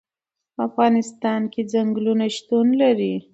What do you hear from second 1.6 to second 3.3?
چنګلونه شتون لري.